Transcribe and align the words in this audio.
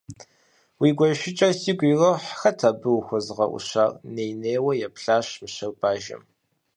Уи 0.81 0.89
гуэшыкӀэр 0.97 1.53
сигу 1.61 1.85
ирохь, 1.91 2.29
хэт 2.39 2.59
абы 2.69 2.89
ухуэзыгъэӀущар?- 2.97 3.91
ней-нейуэ 4.13 4.73
еплъащ 4.87 5.27
мыщэр 5.39 5.71
бажэм. 5.79 6.23